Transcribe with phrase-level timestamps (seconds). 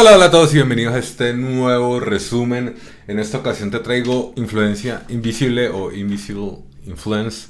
[0.00, 2.76] Hola, hola a todos y bienvenidos a este nuevo resumen.
[3.08, 7.48] En esta ocasión te traigo Influencia Invisible o Invisible Influence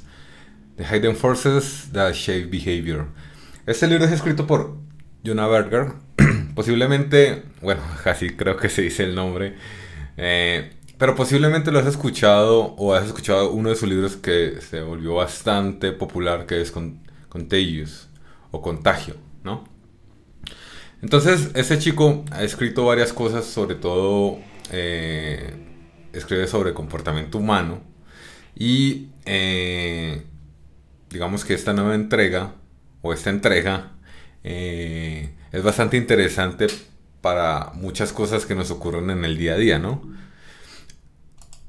[0.75, 3.05] The Hidden Forces That Shape Behavior.
[3.67, 4.77] Este libro es escrito por
[5.23, 5.93] Jonah Berger.
[6.55, 9.55] posiblemente, bueno, así creo que se dice el nombre.
[10.17, 14.81] Eh, pero posiblemente lo has escuchado o has escuchado uno de sus libros que se
[14.81, 16.71] volvió bastante popular, que es
[17.29, 18.09] Contagious
[18.49, 19.78] o Contagio, ¿no?
[21.01, 24.39] Entonces, ese chico ha escrito varias cosas, sobre todo
[24.71, 25.53] eh,
[26.13, 27.81] escribe sobre comportamiento humano.
[28.55, 30.23] Y eh,
[31.09, 32.55] digamos que esta nueva entrega,
[33.01, 33.93] o esta entrega,
[34.43, 36.67] eh, es bastante interesante
[37.21, 40.01] para muchas cosas que nos ocurren en el día a día, ¿no?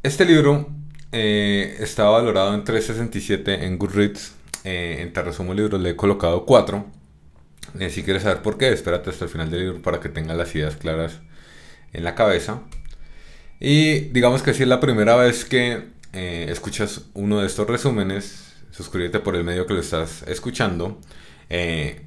[0.02, 0.68] Este libro
[1.12, 4.34] está valorado en 367 en Goodreads.
[4.64, 6.99] en Te resumo libros le he colocado 4
[7.90, 10.54] si quieres saber por qué, espérate hasta el final del libro para que tengas las
[10.54, 11.20] ideas claras
[11.92, 12.62] en la cabeza.
[13.60, 18.54] Y digamos que si es la primera vez que eh, escuchas uno de estos resúmenes,
[18.70, 20.98] suscríbete por el medio que lo estás escuchando.
[21.48, 22.02] Eh,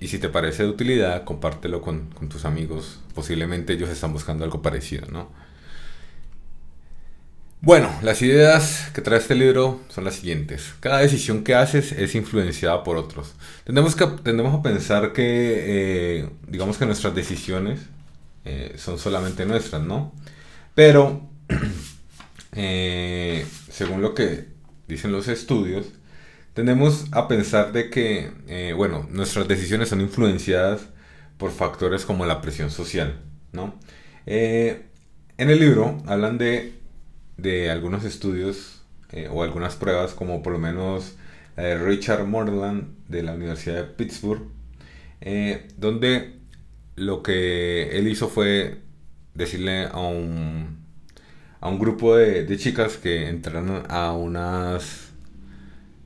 [0.00, 3.00] y si te parece de utilidad, compártelo con, con tus amigos.
[3.14, 5.30] Posiblemente ellos están buscando algo parecido, ¿no?
[7.64, 10.74] Bueno, las ideas que trae este libro son las siguientes.
[10.80, 13.34] Cada decisión que haces es influenciada por otros.
[13.62, 17.78] Tendemos, que, tendemos a pensar que, eh, digamos que nuestras decisiones
[18.44, 20.12] eh, son solamente nuestras, ¿no?
[20.74, 21.30] Pero,
[22.56, 24.48] eh, según lo que
[24.88, 25.86] dicen los estudios,
[26.54, 30.80] tendemos a pensar de que, bueno, nuestras decisiones son influenciadas
[31.38, 33.20] por factores como la presión social,
[33.52, 33.78] ¿no?
[34.26, 36.81] en el libro hablan de
[37.36, 41.16] de algunos estudios eh, o algunas pruebas, como por lo menos
[41.56, 44.42] la de Richard Morland de la Universidad de Pittsburgh,
[45.20, 46.34] eh, donde
[46.96, 48.78] lo que él hizo fue
[49.34, 50.78] decirle a un,
[51.60, 55.10] a un grupo de, de chicas que entraran a unas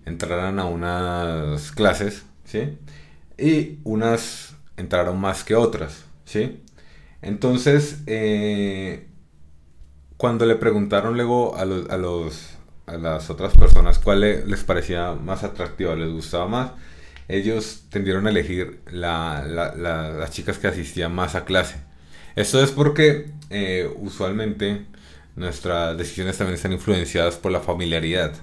[0.04, 2.78] entraran a unas clases, ¿sí?
[3.38, 6.60] Y unas entraron más que otras, ¿sí?
[7.22, 9.05] Entonces, eh,
[10.16, 12.56] cuando le preguntaron luego a los, a los
[12.86, 16.70] a las otras personas cuál les parecía más atractiva, les gustaba más,
[17.28, 21.76] ellos tendieron a elegir la, las chicas que asistían más a clase.
[22.36, 24.86] Esto es porque eh, usualmente
[25.34, 28.34] nuestras decisiones también están influenciadas por la familiaridad,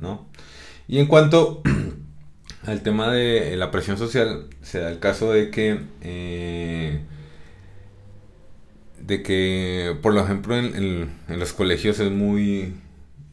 [0.00, 0.28] ¿no?
[0.86, 1.62] Y en cuanto
[2.66, 7.00] al tema de la presión social, se da el caso de que eh,
[9.08, 12.74] de que, por ejemplo, en, los colegios es muy,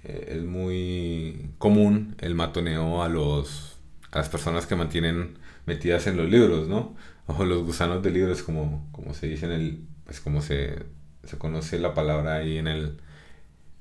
[0.06, 3.78] eh, es muy común el matoneo a, los,
[4.12, 6.96] a las personas que mantienen metidas en los libros, ¿no?
[7.28, 10.86] O los gusanos de libros, como, como se dice en el, pues como se,
[11.26, 12.98] se conoce la palabra ahí en el,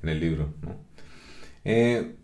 [0.02, 0.76] en el libro, ¿no?
[1.64, 2.16] Eh,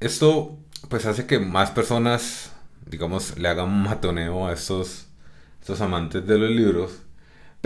[0.00, 0.58] esto
[0.90, 2.52] pues hace que más personas,
[2.84, 5.06] digamos, le hagan matoneo a estos,
[5.62, 7.05] estos amantes de los libros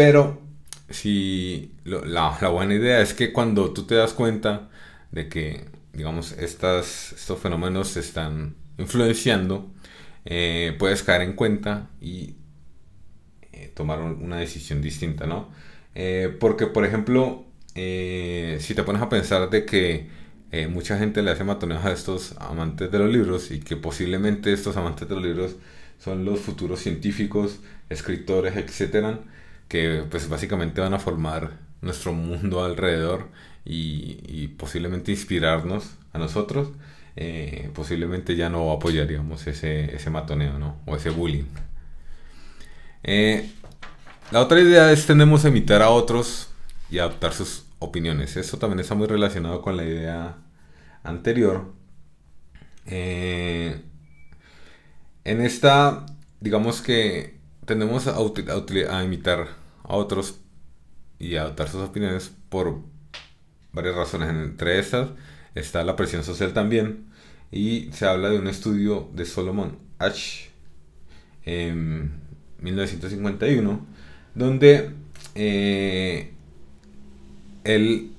[0.01, 0.41] pero
[0.89, 4.71] si la, buena idea es que cuando tú te das cuenta
[5.13, 9.71] de que, digamos, estos fenómenos se están influenciando,
[10.25, 12.37] eh, puedes caer en cuenta y
[13.53, 15.51] eh, tomar una decisión distinta, ¿no?
[15.95, 17.45] Eh, porque, por ejemplo,
[17.75, 20.09] si te pones a pensar de que
[20.71, 24.79] mucha gente le hace matoneos a estos amantes de los libros y que posiblemente estos
[24.79, 25.57] amantes de los libros
[25.99, 29.21] son los futuros científicos, escritores, etcétera,
[29.71, 33.29] que pues básicamente van a formar nuestro mundo alrededor
[33.65, 36.71] y, posiblemente inspirarnos a nosotros,
[37.15, 40.77] eh, posiblemente ya no apoyaríamos ese, ese matoneo ¿no?
[40.87, 41.45] o ese bullying.
[43.05, 43.49] Eh,
[44.33, 46.49] la otra idea es tendemos a imitar a otros
[46.91, 48.37] y adaptar sus opiniones.
[48.37, 50.37] Eso también está muy relacionado con la idea
[51.05, 51.73] anterior.
[52.87, 53.81] Eh,
[55.23, 56.07] en esta,
[56.41, 59.60] digamos que tendemos a, a imitar
[59.91, 60.41] a otros
[61.19, 62.79] y adoptar sus opiniones por
[63.73, 64.31] varias razones.
[64.31, 65.11] Entre estas
[65.55, 67.07] está la presión social también.
[67.51, 70.51] Y se habla de un estudio de Solomon H.
[71.45, 72.13] en
[72.61, 73.87] 1951,
[74.37, 74.93] donde
[75.35, 76.33] eh,
[77.65, 78.13] él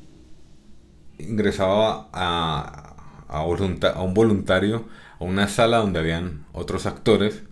[1.18, 2.96] ingresaba a,
[3.30, 4.86] a, un voluntario
[5.20, 7.44] a una sala donde habían otros actores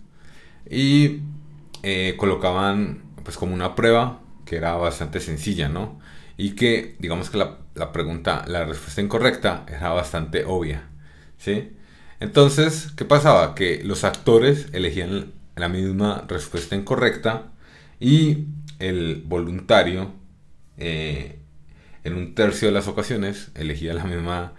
[0.68, 1.20] y
[1.82, 6.00] eh, colocaban pues como una prueba que era bastante sencilla, ¿no?
[6.36, 10.88] Y que digamos que la, pregunta, la respuesta incorrecta era bastante obvia,
[11.38, 11.72] ¿sí?
[12.20, 13.54] Entonces, ¿qué pasaba?
[13.54, 17.52] Que los actores elegían la misma respuesta incorrecta
[18.00, 18.46] Y
[18.78, 20.12] el voluntario,
[20.78, 21.38] eh,
[22.04, 24.54] en un tercio de las ocasiones, elegía la misma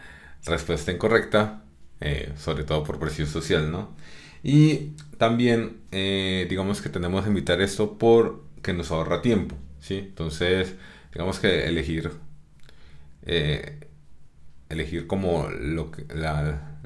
[0.46, 1.64] respuesta incorrecta,
[2.02, 3.96] eh, sobre todo por presión social, ¿no?
[4.44, 7.98] Y también, eh, digamos que tenemos que evitar esto
[8.62, 9.98] porque nos ahorra tiempo, ¿sí?
[9.98, 10.76] Entonces,
[11.12, 12.12] digamos que elegir,
[14.70, 15.48] elegir como
[15.92, 16.06] que,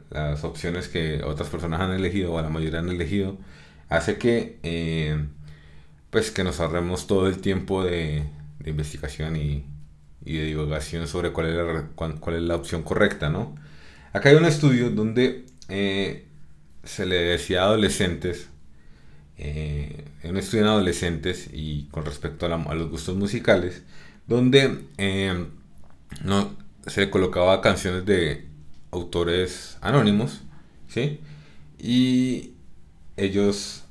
[0.10, 3.38] las opciones que otras personas han elegido o la mayoría han elegido,
[3.90, 4.58] hace que
[6.12, 8.24] pues que nos ahorremos todo el tiempo de,
[8.66, 9.66] investigación y,
[10.22, 13.54] de divulgación sobre cuál es, la, cuál, es la opción correcta, ¿no?
[14.14, 16.26] Acá hay un estudio donde eh,
[16.86, 18.48] se le decía a adolescentes,
[19.38, 23.84] eh, un estudio en adolescentes y con respecto a, los gustos musicales,
[24.28, 25.46] donde eh,
[26.24, 26.56] no,
[26.88, 28.46] se colocaba canciones de
[28.92, 30.42] autores anónimos,
[30.88, 31.20] ¿sí?
[31.78, 32.52] Y
[33.18, 33.84] ellos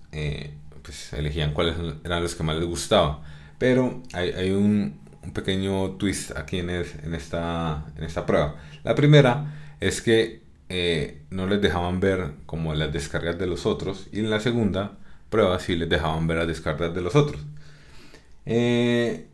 [0.85, 3.23] pues elegían cuáles eran los que más les gustaba.
[3.59, 5.01] Pero hay, un,
[5.33, 8.57] pequeño twist aquí en, en, esta, en esta prueba.
[8.85, 14.09] La primera es que eh, no les dejaban ver como las descargas de los otros
[14.13, 14.99] y en la segunda
[15.35, 17.41] prueba sí les dejaban ver las descargas de los otros.
[18.47, 19.27] Eh,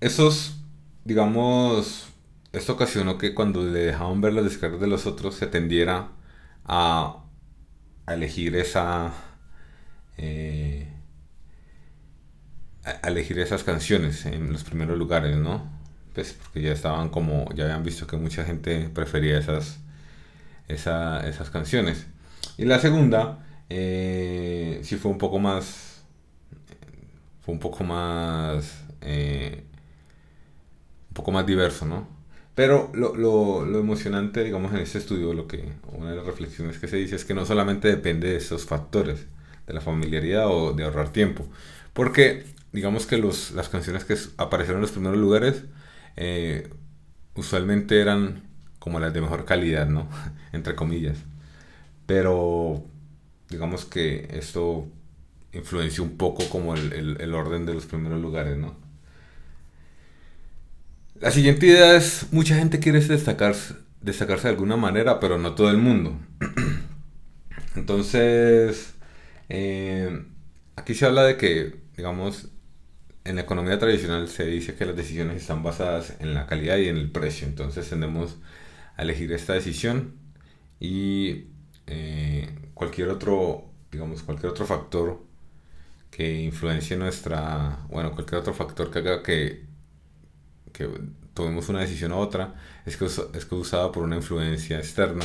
[0.00, 0.56] esos,
[1.04, 2.06] digamos,
[2.52, 6.08] esto ocasionó que cuando le dejaban ver las descargas de los otros se tendiera
[6.64, 7.24] a,
[8.08, 9.12] elegir esa,
[10.16, 10.88] eh,
[13.04, 15.68] elegir esas canciones en los primeros lugares, ¿no?
[16.14, 19.78] Pues porque ya estaban como, ya habían visto que mucha gente prefería esas,
[20.68, 22.06] esas canciones.
[22.56, 26.04] Y la segunda, eh, sí fue un poco más,
[27.40, 29.64] fue un poco más, eh,
[31.10, 32.08] un poco más diverso, ¿no?
[32.54, 36.78] Pero lo, lo, lo, emocionante, digamos, en este estudio, lo que, una de las reflexiones
[36.78, 39.26] que se dice es que no solamente depende de esos factores,
[39.66, 41.46] de la familiaridad o de ahorrar tiempo.
[41.92, 45.64] Porque digamos que los, las canciones que aparecieron en los primeros lugares
[46.16, 46.70] eh,
[47.34, 48.42] usualmente eran
[48.78, 50.08] como las de mejor calidad, ¿no?
[50.52, 51.18] Entre comillas.
[52.06, 52.84] Pero
[53.48, 54.88] digamos que esto
[55.52, 58.76] influenció un poco como el, el, orden de los primeros lugares, ¿no?
[61.20, 65.70] La siguiente idea es, mucha gente quiere destacarse, destacarse de alguna manera, pero no todo
[65.70, 66.18] el mundo.
[67.74, 68.94] Entonces,
[69.48, 70.24] eh,
[70.76, 72.48] aquí se habla de que, digamos,
[73.26, 76.88] en la economía tradicional se dice que las decisiones están basadas en la calidad y
[76.88, 77.46] en el precio.
[77.46, 78.36] Entonces tendemos
[78.96, 80.14] a elegir esta decisión
[80.78, 81.46] y
[81.86, 85.18] eh, cualquier otro, digamos, cualquier otro factor
[86.10, 89.64] que influencie nuestra, bueno, cualquier otro factor que haga que,
[90.74, 90.86] que
[91.32, 95.24] tomemos una decisión u otra, es que es causada por una influencia externa,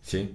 [0.00, 0.34] ¿sí?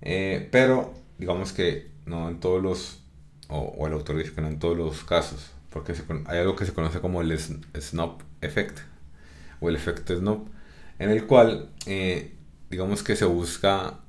[0.00, 3.02] Eh, pero digamos que no en todos los,
[3.48, 5.94] o, el autor dice que no en todos los casos, porque
[6.26, 8.80] hay algo que se conoce como el snob effect,
[9.60, 10.48] o el efecto snob,
[10.98, 12.34] en el cual, eh,
[12.70, 14.00] digamos que se busca,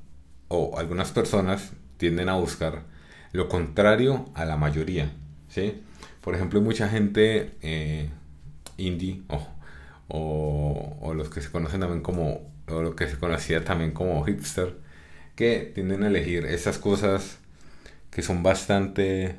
[0.51, 2.83] o algunas personas tienden a buscar
[3.31, 5.11] lo contrario a la mayoría,
[5.49, 5.81] ¿sí?
[6.21, 8.09] Por ejemplo, hay mucha gente eh,
[8.77, 13.91] indie, o, o, los que se conocen también como, o lo que se conocía también
[13.91, 14.75] como hipster,
[15.35, 17.39] que tienden a elegir esas cosas
[18.11, 19.37] que son bastante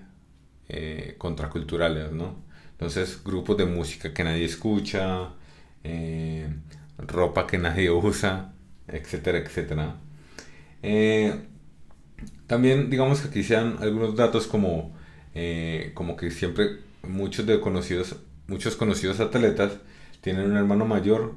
[0.69, 2.37] eh, contraculturales, ¿no?
[2.73, 5.31] Entonces, grupos de música que nadie escucha,
[5.85, 6.49] eh,
[6.99, 8.55] ropa que nadie usa,
[8.89, 9.97] etcétera, etcétera.
[10.83, 11.35] Eh,
[12.47, 14.95] también, digamos que aquí sean algunos datos como,
[15.95, 19.73] como que siempre muchos de conocidos, muchos conocidos atletas
[20.21, 21.35] tienen un hermano mayor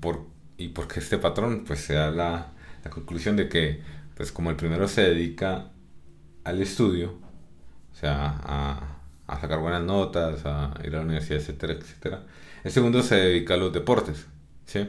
[0.00, 0.26] por,
[0.62, 2.52] y porque este patrón, pues se da la,
[2.90, 3.82] conclusión de que,
[4.16, 5.70] pues como el primero se dedica
[6.44, 7.18] al estudio,
[7.92, 8.98] o sea, a,
[9.40, 12.26] sacar buenas notas, a ir a la universidad, etcétera, etcétera.
[12.64, 14.26] El segundo se dedica a los deportes,
[14.66, 14.88] ¿sí?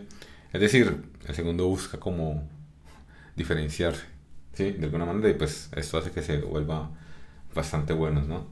[0.52, 2.48] Es decir, el segundo busca como
[3.36, 4.04] diferenciarse,
[4.54, 4.72] ¿sí?
[4.72, 6.92] De alguna manera y pues esto hace que se vuelva
[7.54, 8.48] bastante buenos, ¿no?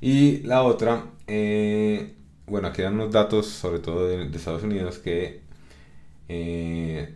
[0.00, 2.14] Y la otra, eh,
[2.46, 5.40] bueno, aquí dan unos datos, sobre todo de, Estados Unidos, que,
[6.28, 7.14] eh,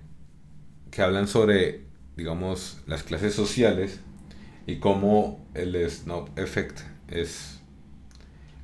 [0.91, 1.83] que hablan sobre,
[2.17, 4.01] digamos, las clases sociales
[4.67, 7.61] y cómo el snob effect es,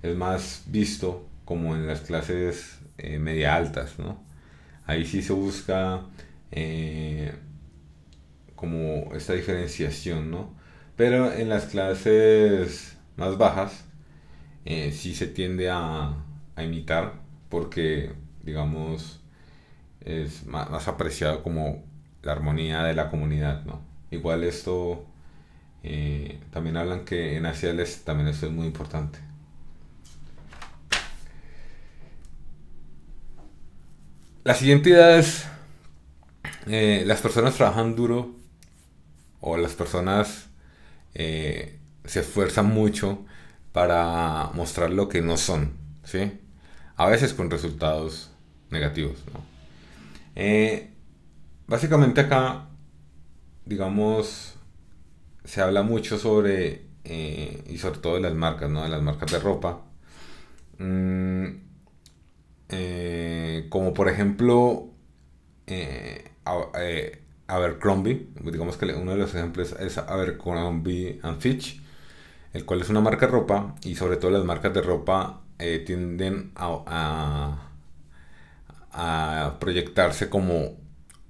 [0.03, 4.23] es más visto como en las clases eh, media altas, ¿no?
[4.87, 6.03] Ahí sí se busca
[8.57, 10.55] como esta diferenciación, ¿no?
[10.97, 13.85] Pero en las clases más bajas
[14.65, 16.15] eh, sí se tiende a,
[16.57, 17.15] a, imitar
[17.49, 19.21] porque, digamos,
[20.01, 21.85] es más, apreciado como
[22.23, 23.83] la armonía de la comunidad, ¿no?
[24.11, 25.07] Igual esto,
[25.83, 29.19] eh, también hablan que en Asia también esto es muy importante.
[34.45, 35.47] La siguiente idea es,
[36.67, 38.44] eh, las personas trabajan duro
[39.47, 40.49] o las personas
[41.13, 43.27] eh, se esfuerzan mucho
[43.73, 45.73] para mostrar lo que no son,
[46.03, 46.41] ¿sí?
[46.97, 48.31] A veces con resultados
[48.71, 49.23] negativos,
[50.35, 50.95] eh,
[51.67, 52.71] básicamente acá,
[53.67, 54.55] digamos,
[55.45, 58.83] se habla mucho sobre, y sobre todo de las marcas, ¿no?
[58.83, 59.83] De las marcas de ropa.
[60.79, 61.49] Mm,
[63.69, 64.89] como por ejemplo,
[67.47, 71.81] Abercrombie, digamos que uno de los ejemplos es Abercrombie and Fitch,
[72.53, 75.83] el cual es una marca de ropa y sobre todo las marcas de ropa eh,
[75.85, 77.59] tienden a,
[78.93, 80.77] a, proyectarse como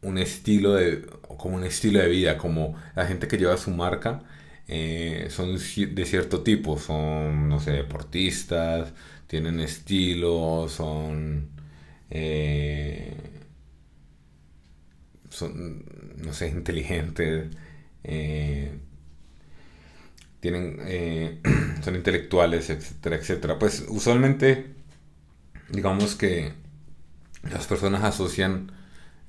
[0.02, 1.02] un estilo de
[1.38, 4.23] como un estilo de vida, como la gente que lleva su marca
[4.68, 8.92] eh, son de cierto tipo, son no sé deportistas,
[9.26, 11.49] tienen estilo, son
[12.11, 13.34] eh,
[15.35, 15.85] son,
[16.17, 17.49] no sé, inteligentes,
[18.05, 18.73] eh,
[20.41, 21.41] tienen, eh,
[21.83, 23.59] son intelectuales, etcétera, etcétera.
[23.59, 24.75] Pues usualmente,
[25.71, 26.53] digamos que
[27.50, 28.73] las personas asocian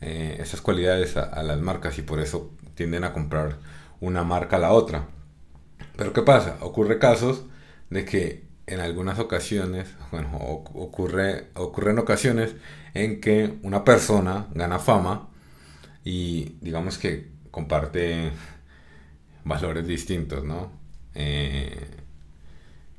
[0.02, 3.58] eh, esas cualidades a, las marcas y por eso tienden a comprar
[4.00, 5.08] una marca a la otra.
[5.98, 6.58] Pero ¿qué pasa?
[6.62, 7.46] Ocurre casos
[7.90, 12.56] de que en algunas ocasiones, bueno, ocurre, ocurre en ocasiones
[12.94, 15.30] en que una persona gana fama
[16.06, 18.32] y digamos que comparte
[19.44, 20.72] valores distintos, ¿no?
[21.16, 21.88] Eh,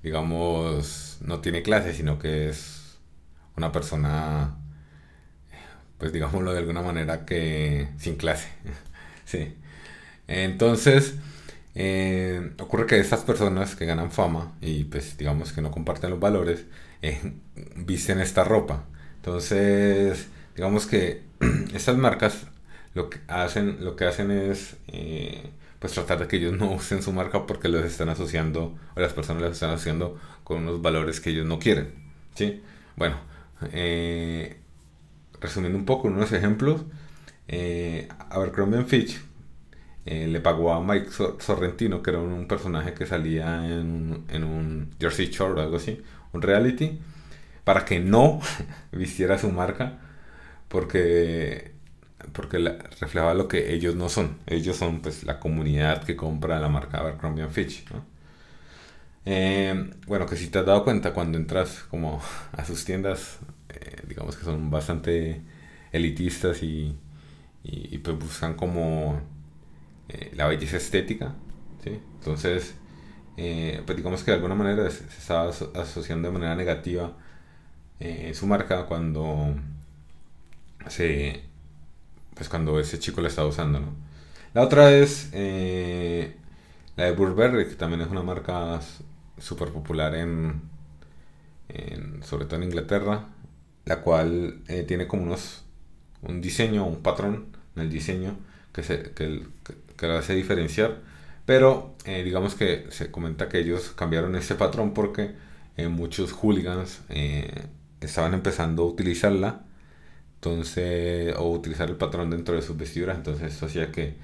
[0.03, 2.99] digamos, no tiene clase, sino que es
[3.57, 4.57] una persona,
[5.99, 8.49] pues digámoslo de alguna manera, que sin clase.
[9.25, 9.57] sí.
[10.29, 11.15] Entonces,
[11.75, 16.21] eh, ocurre que estas personas que ganan fama y pues digamos que no comparten los
[16.21, 16.65] valores,
[17.03, 17.21] eh,
[17.77, 18.85] visten esta ropa.
[19.17, 21.23] Entonces, digamos que
[21.75, 22.47] estas marcas
[22.97, 27.03] lo que hacen, lo que hacen es eh, pues tratar de que ellos no usen
[27.03, 31.21] su marca porque los están asociando, o las personas los están asociando con unos valores
[31.21, 31.93] que ellos no quieren.
[32.35, 32.62] ¿sí?
[32.97, 33.17] Bueno,
[33.73, 34.57] eh,
[35.41, 36.85] resumiendo un poco unos ejemplos,
[37.49, 39.21] eh, Abercrombie Fitch
[40.07, 44.95] eh, le pagó a Mike Sorrentino, que era un, personaje que salía en, en un
[44.99, 46.99] Jersey Shore o algo así, un reality,
[47.65, 48.41] para que no
[48.93, 49.99] vistiera su marca,
[50.69, 51.75] porque
[52.33, 52.59] porque
[53.00, 54.38] reflejaba lo que ellos no son.
[54.47, 57.85] Ellos son pues la comunidad que compra la marca Abercrombie Fitch.
[59.25, 62.21] Eh, bueno, que si te has dado cuenta cuando entras como
[62.52, 63.38] a sus tiendas,
[63.71, 65.42] eh, digamos que son bastante
[65.92, 66.97] elitistas y,
[68.04, 69.21] pues buscan como
[70.09, 71.35] eh, la belleza estética.
[71.85, 72.75] Entonces,
[73.37, 77.12] pues digamos que de alguna manera se, se estaba asociando de manera negativa
[78.33, 79.54] su marca cuando
[80.88, 81.46] se
[82.37, 83.95] pues cuando ese chico la estaba usando, ¿no?
[84.52, 86.37] La otra es eh,
[86.97, 88.81] la de Burberry, que también es una marca
[89.38, 90.62] súper popular en,
[92.23, 93.26] sobre todo en Inglaterra,
[93.85, 95.64] la cual eh, tiene como unos,
[96.23, 98.37] un diseño, un patrón en el diseño
[98.73, 99.47] que, se, que,
[99.97, 101.00] que, hace diferenciar,
[101.47, 105.35] pero eh, digamos que se comenta que ellos cambiaron ese patrón porque
[105.90, 107.02] muchos hooligans
[108.00, 109.66] estaban empezando a utilizarla
[110.37, 114.14] entonces, o utilizar el patrón dentro de sus vestiduras, entonces eso hacía que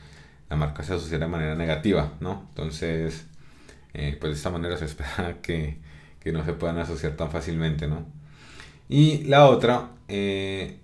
[0.50, 2.46] la marca se asociara de manera negativa, ¿no?
[2.50, 3.24] Entonces,
[3.94, 5.78] eh, pues de esta manera se espera que,
[6.20, 8.06] que, no se puedan asociar tan fácilmente, ¿no?
[8.88, 10.78] Y la otra, eh,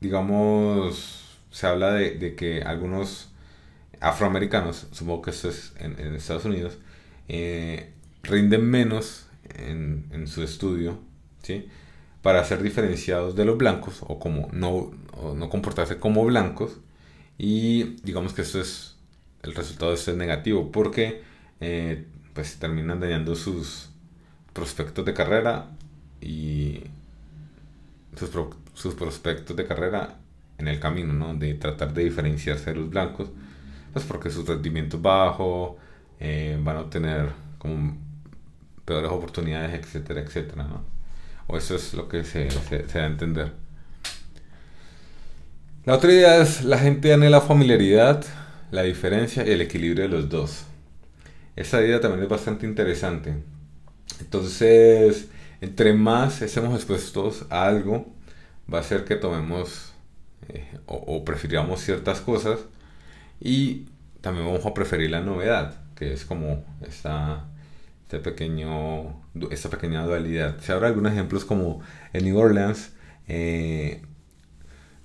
[0.00, 3.30] digamos, se habla de, de, que algunos
[4.00, 6.78] afroamericanos, supongo que esto es en, Estados Unidos,
[7.28, 7.92] eh,
[8.22, 10.98] rinden menos en, en su estudio,
[11.42, 11.68] ¿sí?
[12.26, 14.90] Para ser diferenciados de los blancos o como no,
[15.36, 16.72] no comportarse como blancos
[17.38, 18.96] y digamos que esto es
[19.44, 21.22] el resultado de esto es negativo porque
[21.60, 22.04] eh,
[22.34, 23.90] pues terminan dañando sus
[24.52, 25.68] prospectos de carrera
[26.20, 26.80] y
[28.16, 28.30] sus,
[28.74, 30.16] sus, prospectos de carrera
[30.58, 31.32] en el camino ¿no?
[31.32, 33.30] de tratar de diferenciarse de los blancos
[33.92, 35.76] pues porque su rendimiento es bajo
[36.18, 37.96] eh, van a obtener como
[38.84, 40.95] peores oportunidades etcétera etcétera ¿no?
[41.46, 43.52] O eso es lo que se, da a entender.
[45.84, 48.24] La otra idea es la gente anhela familiaridad,
[48.72, 50.64] la diferencia y el equilibrio de los dos.
[51.54, 53.34] Esa idea también es bastante interesante.
[54.20, 55.28] Entonces,
[55.60, 58.12] entre más estemos expuestos a algo,
[58.72, 59.92] va a ser que tomemos
[60.48, 62.60] eh, o, o prefiramos ciertas cosas
[63.40, 63.86] y
[64.20, 67.44] también vamos a preferir la novedad, que es como esta
[68.06, 69.20] este pequeño,
[69.50, 70.60] esta pequeña dualidad.
[70.60, 71.80] Se habrá algunos ejemplos como
[72.12, 72.92] en New Orleans,
[73.26, 74.00] eh,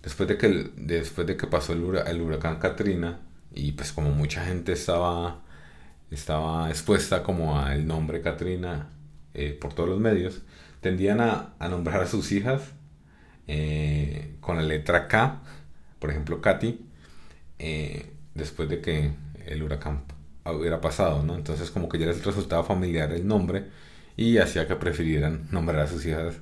[0.04, 3.20] después de que, después de que pasó el, huracán Katrina,
[3.56, 5.42] y pues como mucha gente estaba,
[6.12, 8.90] estaba expuesta como al nombre Katrina
[9.34, 10.44] eh, por todos los medios,
[10.80, 12.62] tendían a, nombrar a sus hijas
[13.48, 15.42] eh, con la letra K,
[15.98, 16.86] por ejemplo Katy,
[18.36, 19.12] después de que
[19.48, 20.04] el huracán
[20.46, 21.36] hubiera pasado, ¿no?
[21.36, 23.66] Entonces como que ya les resultaba familiar el nombre
[24.18, 26.36] y hacía que prefirieran nombrar a sus hijas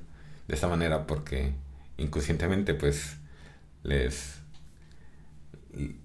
[0.48, 1.54] de esta manera porque
[1.98, 3.18] inconscientemente pues
[3.84, 4.40] les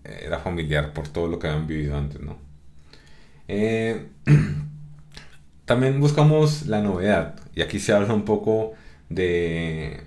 [0.04, 2.36] era familiar por todo lo que habían vivido antes, ¿no?
[3.48, 4.06] Eh,
[5.64, 8.72] también buscamos la novedad y aquí se habla un poco
[9.08, 10.00] de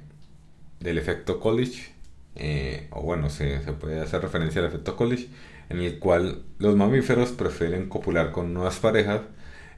[0.80, 1.92] del efecto college
[2.36, 5.28] eh, o bueno se, se, puede hacer referencia al efecto college
[5.70, 9.22] en el cual los mamíferos prefieren copular con nuevas parejas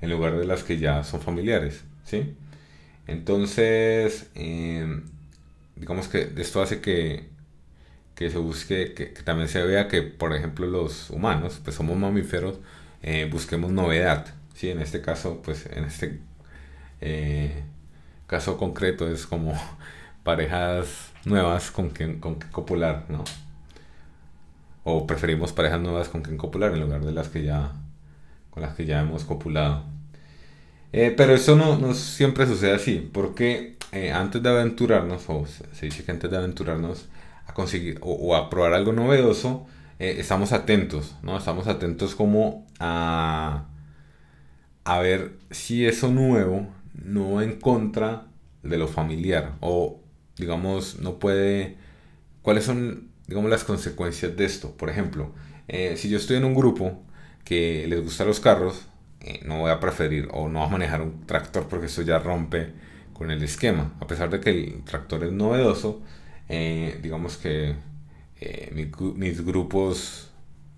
[0.01, 2.35] en lugar de las que ya son familiares, ¿sí?
[3.07, 5.01] Entonces, eh,
[5.75, 7.29] digamos que esto hace que,
[8.15, 12.59] que se busque, que, también se vea que, por ejemplo, los humanos, pues somos mamíferos,
[13.01, 14.69] eh, busquemos novedad, ¿sí?
[14.69, 16.19] En este caso, pues en este
[17.01, 17.63] eh,
[18.27, 19.53] caso concreto es como
[20.23, 23.23] parejas nuevas con quien, con que copular, ¿no?
[24.83, 27.73] O preferimos parejas nuevas con quien copular en lugar de las que ya
[28.49, 29.83] con las que ya hemos copulado.
[30.91, 35.85] Eh, pero eso no, no, siempre sucede así, porque eh, antes de aventurarnos, o se
[35.85, 37.07] dice que antes de aventurarnos
[37.45, 39.67] a conseguir o, a probar algo novedoso,
[39.99, 41.37] eh, estamos atentos, ¿no?
[41.37, 43.65] Estamos atentos como a,
[44.83, 48.25] a ver si eso nuevo no va en contra
[48.63, 49.99] de lo familiar, o
[50.37, 51.77] digamos, no puede,
[52.41, 54.75] cuáles son digamos, las consecuencias de esto.
[54.75, 55.31] Por ejemplo,
[55.67, 57.03] eh, si yo estoy en un grupo
[57.45, 58.87] que les gusta los carros,
[59.21, 62.73] eh, no voy a preferir o no a manejar un tractor porque eso ya rompe
[63.13, 63.93] con el esquema.
[63.99, 66.01] A pesar de que el tractor es novedoso,
[66.49, 67.75] eh, digamos que
[68.71, 70.31] mis, grupos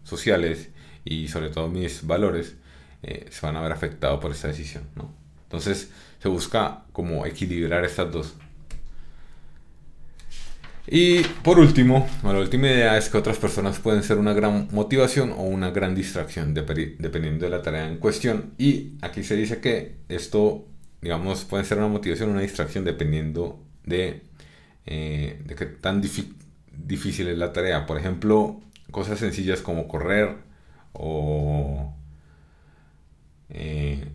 [0.03, 0.69] sociales
[1.05, 2.55] y sobre todo mis valores
[3.01, 4.83] se van a ver afectados por esta decisión.
[4.95, 5.13] ¿no?
[5.43, 8.35] Entonces se busca como equilibrar estas dos.
[10.87, 15.31] Y por último, la última idea es que otras personas pueden ser una gran motivación
[15.31, 18.53] o una gran distracción, dependiendo de la tarea en cuestión.
[18.57, 20.67] Y aquí se dice que esto,
[21.01, 24.23] digamos, puede ser una motivación o una distracción dependiendo de,
[24.85, 27.85] eh, qué tan difícil es la tarea.
[27.85, 30.37] Por ejemplo, cosas sencillas como correr
[30.93, 31.93] o...
[33.49, 34.07] Eh,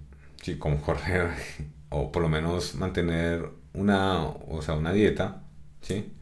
[0.43, 1.31] sí, como correr
[1.91, 5.43] o por lo menos mantener una, o sea, una dieta,
[5.83, 6.13] ¿sí?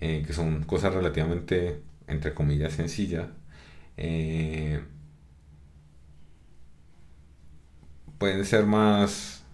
[0.00, 3.28] Eh, que son cosas relativamente, entre comillas, sencillas,
[3.96, 4.82] eh,
[8.18, 9.44] pueden ser más,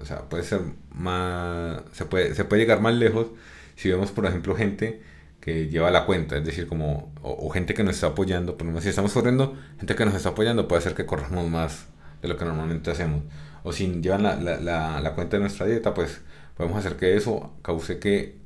[0.00, 0.60] o sea, puede ser
[0.92, 3.28] más, se puede, se puede llegar más lejos
[3.76, 5.02] si vemos, por ejemplo, gente
[5.40, 8.82] que lleva la cuenta, es decir, como, o, gente que nos está apoyando, por ejemplo,
[8.82, 11.86] si estamos corriendo, gente que nos está apoyando puede hacer que corramos más
[12.22, 13.22] de lo que normalmente hacemos.
[13.62, 16.20] O si llevan la, la, la cuenta de nuestra dieta, pues
[16.56, 18.39] podemos hacer que eso cause que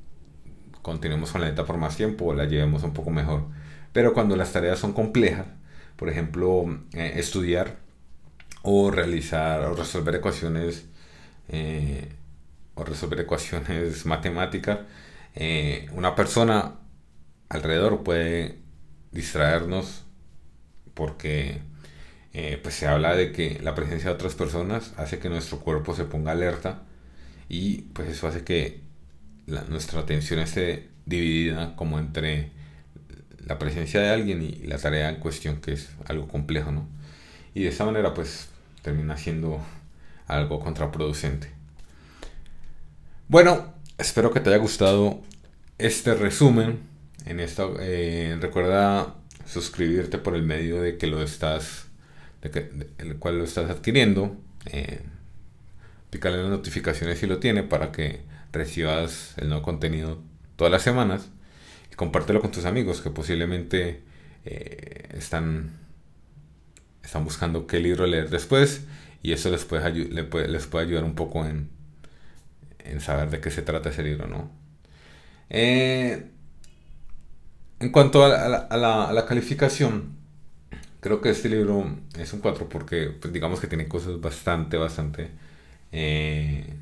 [0.85, 3.47] continuemos con la más tiempo o la llevemos un poco mejor.
[3.95, 5.47] Pero cuando las tareas son complejas,
[5.97, 7.79] por ejemplo, eh, estudiar
[8.63, 10.85] o realizar o resolver ecuaciones
[11.49, 12.13] eh,
[12.75, 14.81] o resolver ecuaciones matemáticas,
[15.35, 16.75] eh, una persona
[17.49, 18.59] alrededor puede
[19.11, 20.05] distraernos
[20.93, 21.63] porque
[22.63, 26.05] pues se habla de que la presencia de otras personas hace que nuestro cuerpo se
[26.05, 26.83] ponga alerta
[27.49, 28.83] y pues eso hace que
[29.47, 32.51] nuestra atención esté dividida como entre
[33.47, 36.89] la presencia de alguien y la tarea en cuestión, que es algo complejo, ¿no?
[37.55, 38.49] Y de esa manera, pues,
[38.83, 39.61] termina siendo
[40.27, 41.51] algo contraproducente.
[43.29, 45.23] Bueno, espero que te haya gustado
[45.79, 46.81] este resumen.
[47.27, 49.15] En esto, eh, recuerda
[49.47, 51.87] suscribirte por el medio de que lo estás,
[52.43, 54.37] de que, el cual lo estás adquiriendo.
[54.67, 55.01] Eh,
[56.23, 58.21] las notificaciones si lo tiene para que
[58.55, 60.23] recibas el nuevo contenido
[60.57, 61.29] todas las semanas
[61.93, 64.03] y compártelo con tus amigos que posiblemente
[64.45, 65.73] eh, están,
[67.03, 68.85] están buscando qué libro leer después
[69.23, 71.71] y eso les puede, les puede ayudar un poco en,
[72.81, 74.51] en, saber de qué se trata ese libro, ¿no?
[75.51, 76.31] Eh,
[77.81, 80.17] en cuanto a la, a, la, calificación,
[81.01, 85.31] creo que este libro es un 4 porque pues, digamos que tiene cosas bastante, bastante
[85.93, 86.75] eh,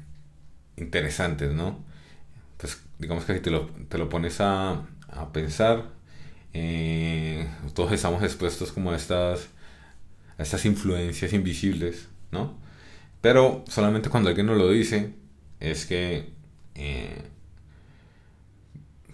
[0.83, 1.85] interesantes, ¿no?
[2.59, 5.91] Pues digamos que si te lo, te lo pones a, a pensar,
[6.55, 9.49] eh, todos estamos expuestos como a estas,
[10.39, 12.59] a estas influencias invisibles, ¿no?
[13.21, 15.15] Pero solamente cuando alguien nos lo dice,
[15.61, 16.33] es que
[16.75, 17.23] eh,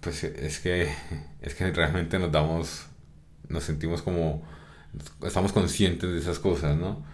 [0.01, 0.89] pues es que,
[1.43, 2.87] es que realmente nos damos,
[3.49, 4.43] nos sentimos como,
[5.23, 7.05] estamos conscientes de esas cosas, ¿no?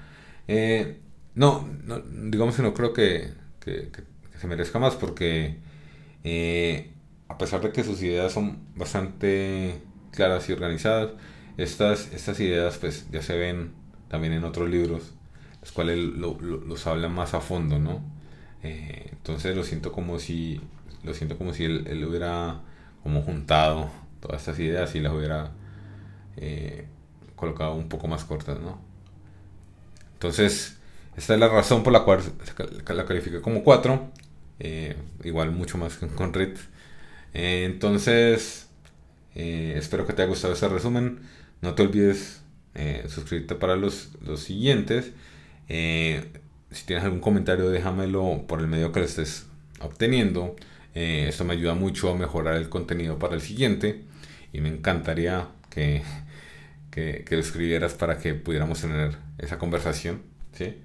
[0.49, 1.01] Eh,
[1.35, 1.69] no,
[2.13, 3.33] digamos que no creo que,
[4.39, 5.59] se merezca más porque
[6.25, 6.93] eh,
[7.29, 11.13] a pesar de que sus ideas son bastante claras y organizadas,
[11.57, 13.73] estas, estas ideas pues ya se ven
[14.09, 15.13] también en otros libros,
[15.61, 18.03] los cuales los hablan más a fondo, ¿no?
[18.63, 20.61] Eh, entonces lo siento como si,
[21.03, 22.61] lo siento como si él, hubiera
[23.03, 25.53] como juntado todas estas ideas y las hubiera
[26.37, 26.87] eh,
[27.37, 28.79] colocado un poco más cortas, ¿no?
[30.15, 30.79] Entonces,
[31.17, 32.21] esta es la razón por la cual
[32.89, 34.11] la califiqué como 4.
[34.61, 36.57] Eh, igual mucho más que con Rit.
[37.35, 38.69] Eh, entonces,
[39.35, 41.21] espero que te haya gustado este resumen.
[41.63, 42.43] No te olvides
[43.09, 45.13] suscribirte para los, los siguientes.
[45.69, 49.47] si tienes algún comentario, déjamelo por el medio que lo estés
[49.81, 50.57] obteniendo.
[50.95, 54.05] Eh, esto me ayuda mucho a mejorar el contenido para el siguiente
[54.53, 56.03] y me encantaría que,
[56.91, 60.77] que, lo escribieras para que pudiéramos tener esa conversación, ¿sí?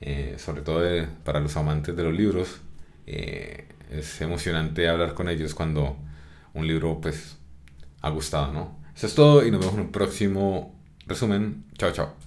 [0.00, 0.82] Eh, sobre todo
[1.24, 2.60] para los amantes de los libros.
[3.06, 5.96] Eh, es emocionante hablar con ellos cuando
[6.54, 7.36] un libro pues
[8.00, 8.78] ha gustado, ¿no?
[8.94, 10.74] Eso es todo y nos vemos en un próximo
[11.06, 11.64] resumen.
[11.78, 12.21] Chao, chao.